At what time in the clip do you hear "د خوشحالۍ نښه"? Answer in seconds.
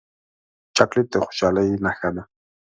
1.11-2.09